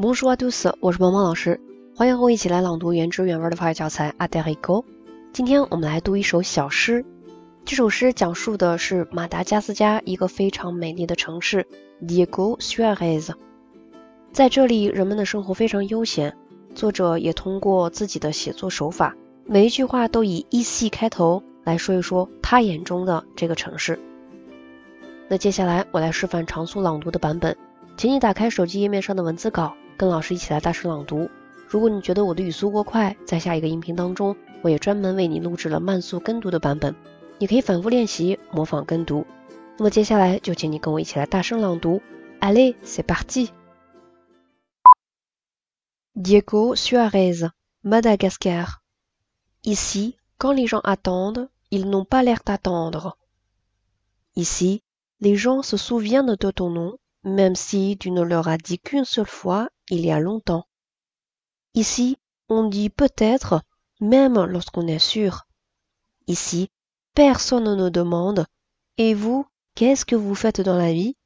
[0.00, 1.60] Bonjour à tous，我是萌萌老师，
[1.96, 4.84] 欢迎和我一起来朗读原汁原味的法语教材《a d e r i c o
[5.32, 7.04] 今天我们来读一首小诗，
[7.64, 11.66] 这首诗讲述的是马达加斯加一个非常美丽的城市
[12.00, 13.32] Diego Suarez。
[14.30, 16.36] 在这里，人们的生活非常悠闲。
[16.76, 23.98] 作者也通过自己的写作手法，每一句话都以 e c 开头来说一说他眼中的这个城市。
[25.26, 27.56] 那接下来我来示范长速朗读的版本，
[27.96, 31.28] 请你打开手机页面上的文字稿，跟老师一起来大声朗读。
[31.66, 36.94] 如果你觉得我的语速过快，在下一个音频当中，我也专门为你录制了慢速跟读的版本，
[37.38, 39.26] 你可以反复练习模仿跟读。
[39.76, 42.00] 那么接下来就请你跟我一起来大声朗读。
[42.40, 43.50] Allez, c'est parti!
[46.14, 47.50] Diego Suarez,
[47.82, 48.78] Madagascar.
[49.64, 53.18] Ici, quand les gens attendent, ils n'ont pas l'air d'attendre.
[54.36, 54.82] Ici,
[55.20, 59.04] les gens se souviennent de ton nom, même si tu ne leur as dit qu'une
[59.04, 60.66] seule fois il y a longtemps.
[61.74, 62.16] Ici,
[62.48, 63.62] on dit peut-être,
[64.00, 65.46] même lorsqu'on est sûr.
[66.26, 66.70] Ici,
[67.14, 68.46] personne ne demande
[68.96, 71.16] Et vous, qu'est-ce que vous faites dans la vie?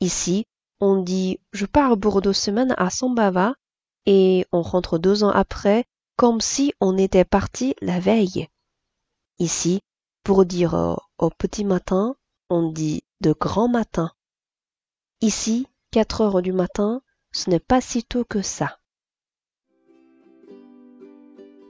[0.00, 0.46] Ici,
[0.80, 3.54] on dit Je pars pour deux semaines à Sambava
[4.06, 5.84] et on rentre deux ans après
[6.16, 8.48] comme si on était parti la veille.
[9.38, 9.80] Ici,
[10.22, 12.16] pour dire euh, au petit matin,
[12.50, 14.12] on dit de grand matin.
[15.20, 17.02] Ici, 4 heures du matin,
[17.34, 18.76] ce n'est pas si tôt que ça.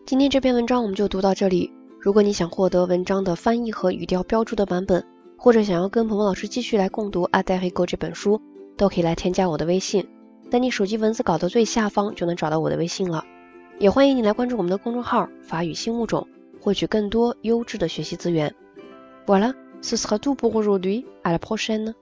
[0.07, 1.73] 今天这篇文章我们就读到这里。
[1.99, 5.03] 如果你想获得文章的翻译和语调标注的版本，
[5.39, 8.43] 或者想要跟鹏鹏老师继续来共读《阿黛黑狗》这本书，
[8.77, 10.07] 都可以来添加我的微信。
[10.51, 13.25] 在你手机文字稿的最下方就能找到我的微信了，
[13.79, 16.29] 也欢迎你来关注我们的公众号“法语新物种”，
[16.61, 18.55] 获取更多优质的学习资源。
[19.25, 21.07] Voilà, ce sera tout pour aujourd'hui.
[21.23, 21.95] À la prochaine.